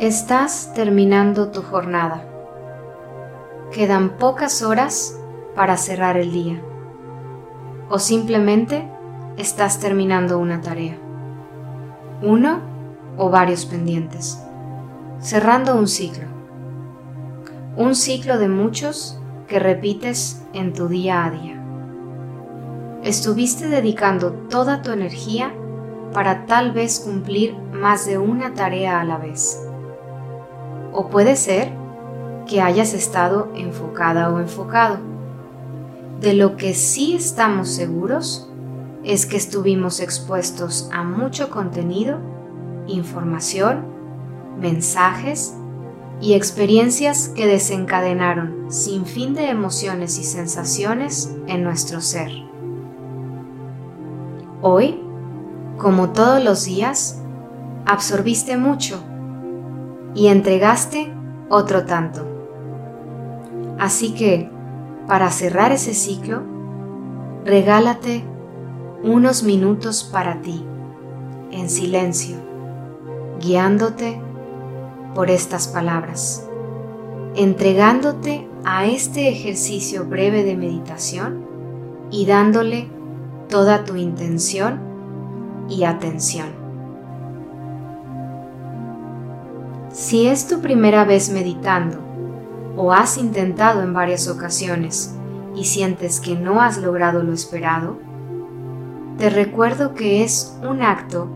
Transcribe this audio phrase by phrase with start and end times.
[0.00, 2.24] Estás terminando tu jornada.
[3.70, 5.20] Quedan pocas horas
[5.54, 6.62] para cerrar el día.
[7.90, 8.88] O simplemente
[9.36, 10.96] estás terminando una tarea.
[12.22, 12.60] Uno
[13.18, 14.42] o varios pendientes.
[15.18, 16.28] Cerrando un ciclo.
[17.76, 21.62] Un ciclo de muchos que repites en tu día a día.
[23.02, 25.52] Estuviste dedicando toda tu energía
[26.14, 29.66] para tal vez cumplir más de una tarea a la vez
[30.92, 31.72] o puede ser
[32.46, 34.98] que hayas estado enfocada o enfocado.
[36.20, 38.50] De lo que sí estamos seguros
[39.04, 42.18] es que estuvimos expuestos a mucho contenido,
[42.86, 43.84] información,
[44.58, 45.54] mensajes
[46.20, 52.30] y experiencias que desencadenaron sin fin de emociones y sensaciones en nuestro ser.
[54.60, 55.00] Hoy,
[55.78, 57.22] como todos los días,
[57.86, 59.02] absorbiste mucho
[60.14, 61.12] y entregaste
[61.48, 62.26] otro tanto.
[63.78, 64.50] Así que,
[65.06, 66.42] para cerrar ese ciclo,
[67.44, 68.24] regálate
[69.02, 70.64] unos minutos para ti,
[71.50, 72.36] en silencio,
[73.40, 74.20] guiándote
[75.14, 76.46] por estas palabras,
[77.34, 81.46] entregándote a este ejercicio breve de meditación
[82.10, 82.88] y dándole
[83.48, 84.80] toda tu intención
[85.68, 86.59] y atención.
[90.00, 91.98] Si es tu primera vez meditando
[92.74, 95.14] o has intentado en varias ocasiones
[95.54, 97.98] y sientes que no has logrado lo esperado,
[99.18, 101.28] te recuerdo que es un acto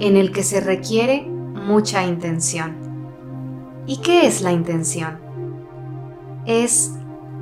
[0.00, 2.76] en el que se requiere mucha intención.
[3.86, 5.18] ¿Y qué es la intención?
[6.44, 6.92] Es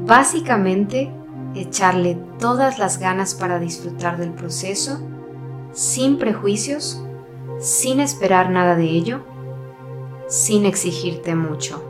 [0.06, 1.12] básicamente
[1.56, 5.00] echarle todas las ganas para disfrutar del proceso,
[5.72, 7.04] sin prejuicios,
[7.58, 9.37] sin esperar nada de ello
[10.28, 11.82] sin exigirte mucho.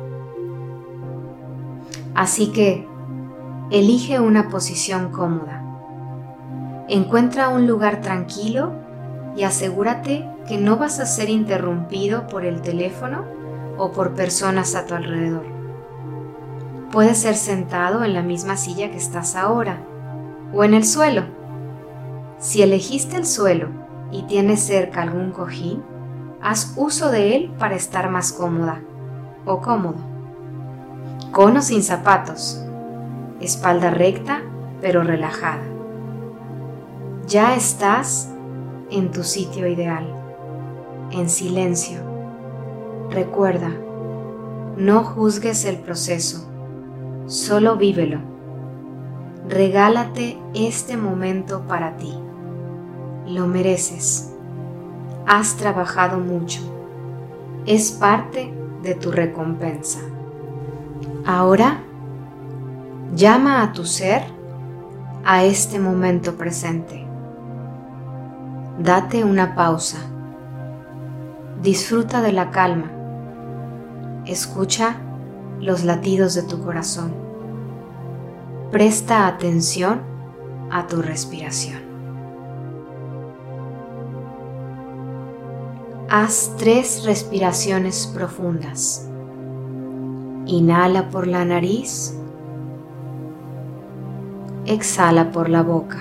[2.15, 2.87] Así que,
[3.71, 5.63] elige una posición cómoda.
[6.89, 8.73] Encuentra un lugar tranquilo
[9.37, 13.25] y asegúrate que no vas a ser interrumpido por el teléfono
[13.77, 15.45] o por personas a tu alrededor.
[16.91, 19.83] Puedes ser sentado en la misma silla que estás ahora
[20.55, 21.25] o en el suelo.
[22.39, 23.69] Si elegiste el suelo
[24.11, 25.83] y tienes cerca algún cojín,
[26.43, 28.81] haz uso de él para estar más cómoda
[29.45, 29.99] o cómodo.
[31.33, 32.63] Con o sin zapatos,
[33.41, 34.43] espalda recta
[34.81, 35.63] pero relajada.
[37.27, 38.31] Ya estás
[38.91, 40.07] en tu sitio ideal,
[41.11, 42.01] en silencio.
[43.11, 43.71] Recuerda,
[44.77, 46.49] no juzgues el proceso,
[47.27, 48.21] solo vívelo.
[49.49, 52.15] Regálate este momento para ti.
[53.27, 54.28] Lo mereces
[55.29, 56.61] has trabajado mucho.
[57.67, 58.53] Es parte
[58.83, 60.01] de tu recompensa.
[61.27, 61.81] Ahora,
[63.15, 64.23] llama a tu ser
[65.25, 67.07] a este momento presente.
[68.79, 69.99] Date una pausa.
[71.63, 72.91] Disfruta de la calma.
[74.25, 74.97] Escucha
[75.61, 77.13] los latidos de tu corazón.
[78.71, 80.01] Presta atención
[80.71, 81.88] a tu respiración.
[86.11, 89.07] Haz tres respiraciones profundas.
[90.47, 92.19] Inhala por la nariz.
[94.65, 95.99] Exhala por la boca.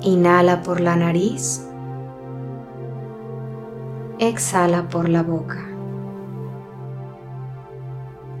[0.00, 1.64] Inhala por la nariz.
[4.18, 5.64] Exhala por la boca.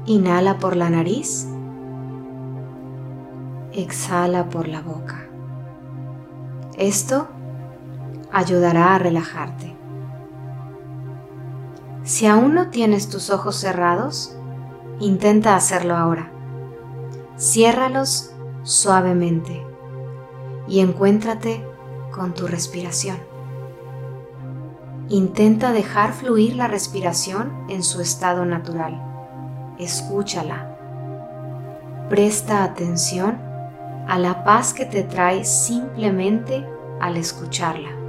[0.06, 1.46] Inhala por la nariz.
[3.72, 5.28] Exhala por la boca.
[6.76, 7.28] Esto
[8.32, 9.76] ayudará a relajarte.
[12.02, 14.36] Si aún no tienes tus ojos cerrados,
[15.00, 16.30] intenta hacerlo ahora.
[17.38, 18.32] Ciérralos
[18.62, 19.64] suavemente
[20.66, 21.64] y encuéntrate
[22.12, 23.18] con tu respiración.
[25.08, 29.00] Intenta dejar fluir la respiración en su estado natural.
[29.78, 30.76] Escúchala.
[32.08, 33.38] Presta atención
[34.08, 36.66] a la paz que te trae simplemente
[37.00, 37.99] al escucharla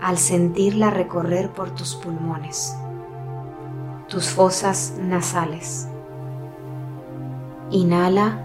[0.00, 2.76] al sentirla recorrer por tus pulmones,
[4.08, 5.88] tus fosas nasales.
[7.70, 8.44] Inhala,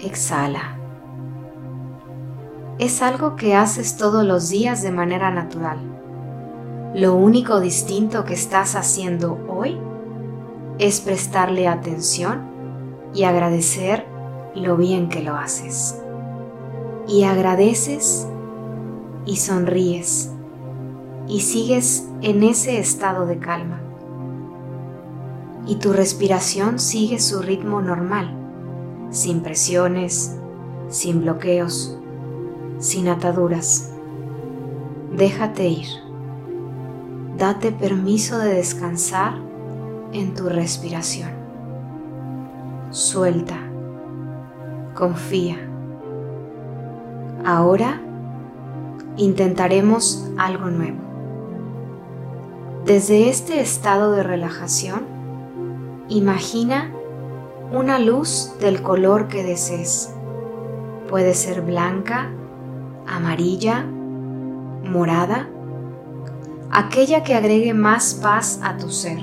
[0.00, 0.76] exhala.
[2.78, 5.78] Es algo que haces todos los días de manera natural.
[6.94, 9.78] Lo único distinto que estás haciendo hoy
[10.78, 12.42] es prestarle atención
[13.14, 14.06] y agradecer
[14.54, 16.00] lo bien que lo haces.
[17.06, 18.26] Y agradeces
[19.26, 20.30] y sonríes
[21.26, 23.80] y sigues en ese estado de calma.
[25.66, 28.34] Y tu respiración sigue su ritmo normal,
[29.10, 30.36] sin presiones,
[30.88, 31.98] sin bloqueos,
[32.78, 33.90] sin ataduras.
[35.16, 35.88] Déjate ir.
[37.38, 39.34] Date permiso de descansar
[40.12, 41.30] en tu respiración.
[42.90, 43.56] Suelta.
[44.94, 45.56] Confía.
[47.44, 48.03] Ahora
[49.16, 50.98] intentaremos algo nuevo.
[52.84, 55.04] Desde este estado de relajación,
[56.08, 56.90] imagina
[57.72, 60.12] una luz del color que desees.
[61.08, 62.30] Puede ser blanca,
[63.06, 63.86] amarilla,
[64.84, 65.48] morada,
[66.70, 69.18] aquella que agregue más paz a tu ser.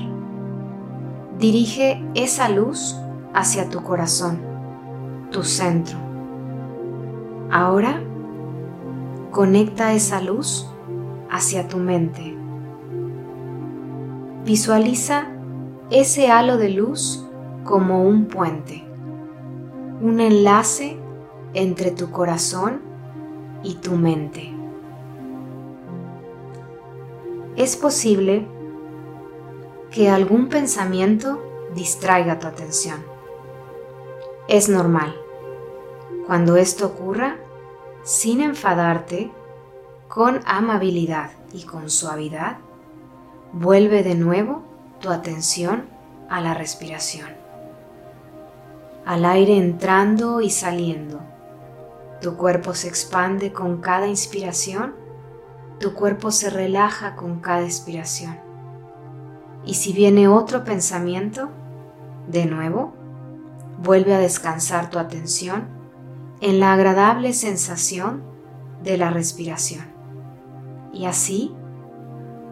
[1.37, 2.97] Dirige esa luz
[3.33, 4.39] hacia tu corazón,
[5.31, 5.97] tu centro.
[7.51, 8.01] Ahora
[9.31, 10.67] conecta esa luz
[11.29, 12.35] hacia tu mente.
[14.45, 15.27] Visualiza
[15.89, 17.25] ese halo de luz
[17.63, 18.83] como un puente,
[20.01, 20.97] un enlace
[21.53, 22.81] entre tu corazón
[23.63, 24.53] y tu mente.
[27.55, 28.47] Es posible
[29.91, 31.41] que algún pensamiento
[31.75, 33.03] distraiga tu atención.
[34.47, 35.15] Es normal.
[36.25, 37.37] Cuando esto ocurra,
[38.03, 39.31] sin enfadarte,
[40.07, 42.57] con amabilidad y con suavidad,
[43.53, 44.63] vuelve de nuevo
[44.99, 45.85] tu atención
[46.29, 47.29] a la respiración,
[49.05, 51.19] al aire entrando y saliendo.
[52.21, 54.95] Tu cuerpo se expande con cada inspiración,
[55.79, 58.37] tu cuerpo se relaja con cada expiración.
[59.65, 61.49] Y si viene otro pensamiento,
[62.27, 62.93] de nuevo,
[63.81, 65.80] vuelve a descansar tu atención
[66.41, 68.23] en la agradable sensación
[68.83, 69.85] de la respiración.
[70.91, 71.53] Y así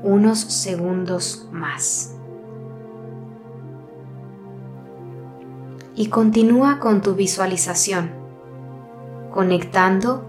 [0.04, 2.16] unos segundos más.
[5.96, 8.12] Y continúa con tu visualización,
[9.34, 10.24] conectando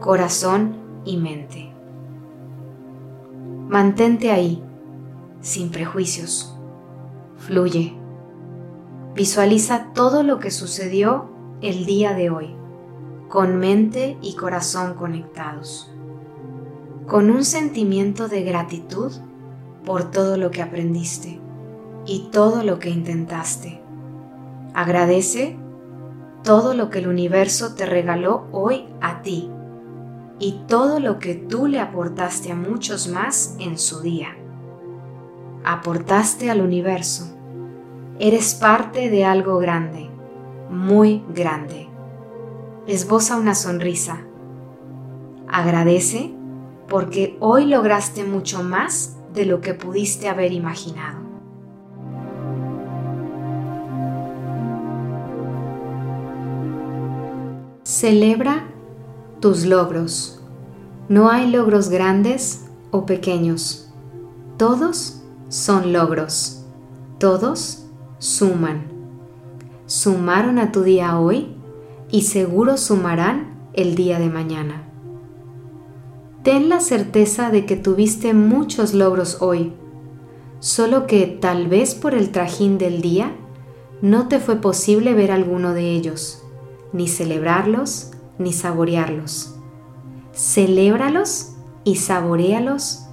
[0.00, 1.72] corazón y mente.
[3.68, 4.64] Mantente ahí,
[5.40, 6.58] sin prejuicios.
[7.36, 7.94] Fluye.
[9.14, 11.30] Visualiza todo lo que sucedió
[11.60, 12.59] el día de hoy
[13.30, 15.88] con mente y corazón conectados,
[17.06, 19.12] con un sentimiento de gratitud
[19.84, 21.40] por todo lo que aprendiste
[22.06, 23.80] y todo lo que intentaste.
[24.74, 25.56] Agradece
[26.42, 29.48] todo lo que el universo te regaló hoy a ti
[30.40, 34.36] y todo lo que tú le aportaste a muchos más en su día.
[35.64, 37.32] Aportaste al universo.
[38.18, 40.10] Eres parte de algo grande,
[40.68, 41.89] muy grande
[42.92, 44.20] esboza una sonrisa.
[45.46, 46.34] Agradece
[46.88, 51.20] porque hoy lograste mucho más de lo que pudiste haber imaginado.
[57.84, 58.68] Celebra
[59.40, 60.42] tus logros.
[61.08, 63.88] No hay logros grandes o pequeños.
[64.56, 66.64] Todos son logros.
[67.18, 67.86] Todos
[68.18, 68.84] suman.
[69.86, 71.59] ¿Sumaron a tu día hoy?
[72.10, 74.82] Y seguro sumarán el día de mañana.
[76.42, 79.74] Ten la certeza de que tuviste muchos logros hoy,
[80.58, 83.32] solo que tal vez por el trajín del día
[84.02, 86.42] no te fue posible ver alguno de ellos,
[86.92, 89.54] ni celebrarlos, ni saborearlos.
[90.32, 91.52] Celébralos
[91.84, 93.06] y saborealos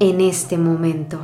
[0.00, 1.20] en este momento.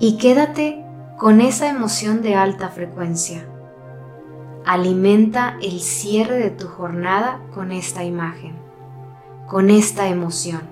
[0.00, 0.84] Y quédate
[1.18, 3.46] con esa emoción de alta frecuencia
[4.64, 8.54] Alimenta el cierre de tu jornada con esta imagen,
[9.48, 10.62] con esta emoción.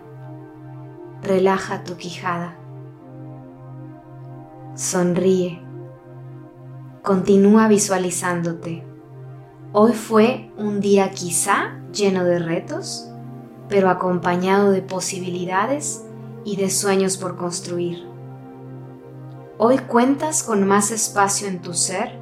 [1.22, 2.56] Relaja tu quijada.
[4.76, 5.60] Sonríe.
[7.02, 8.86] Continúa visualizándote.
[9.72, 13.10] Hoy fue un día quizá lleno de retos,
[13.68, 16.04] pero acompañado de posibilidades
[16.44, 18.06] y de sueños por construir.
[19.58, 22.19] Hoy cuentas con más espacio en tu ser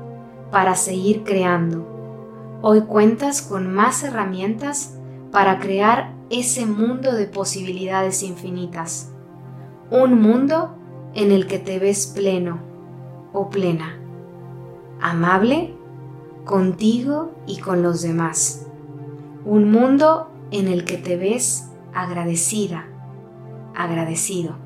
[0.51, 1.87] para seguir creando.
[2.63, 4.99] Hoy cuentas con más herramientas
[5.31, 9.13] para crear ese mundo de posibilidades infinitas.
[9.91, 10.75] Un mundo
[11.15, 12.59] en el que te ves pleno
[13.33, 13.99] o plena,
[15.01, 15.75] amable
[16.45, 18.67] contigo y con los demás.
[19.45, 22.87] Un mundo en el que te ves agradecida,
[23.75, 24.57] agradecido.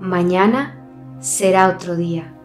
[0.00, 0.76] Mañana
[1.20, 2.37] será otro día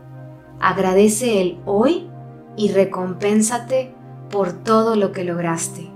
[0.65, 2.09] Agradece el hoy
[2.55, 3.93] y recompénsate
[4.31, 5.91] por todo lo que lograste.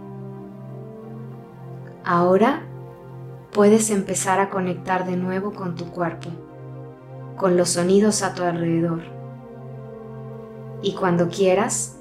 [2.04, 2.64] Ahora
[3.54, 6.32] puedes empezar a conectar de nuevo con tu cuerpo,
[7.38, 9.04] con los sonidos a tu alrededor.
[10.82, 11.96] Y cuando quieras,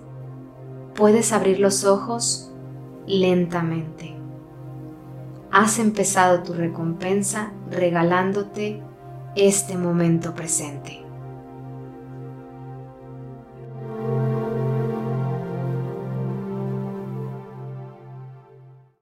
[0.96, 2.52] puedes abrir los ojos
[3.06, 4.16] lentamente.
[5.52, 8.82] Has empezado tu recompensa regalándote
[9.36, 11.05] este momento presente.